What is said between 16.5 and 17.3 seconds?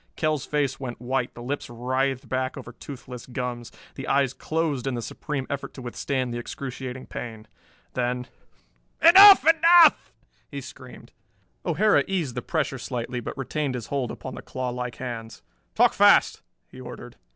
he ordered.